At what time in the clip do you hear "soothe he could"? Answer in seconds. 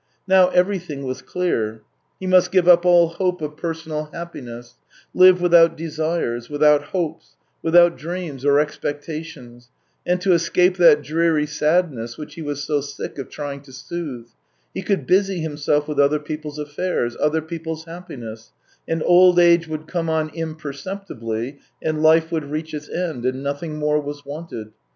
13.71-15.05